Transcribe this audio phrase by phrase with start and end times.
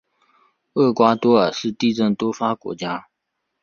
[0.73, 3.05] 厄瓜多尔是地震多发国家。